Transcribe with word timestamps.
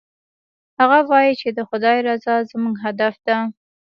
هغه 0.79 0.99
وایي 1.09 1.33
چې 1.41 1.47
د 1.57 1.59
خدای 1.69 1.97
رضا 2.07 2.35
زموږ 2.51 2.75
هدف 2.85 3.15
ده 3.27 3.37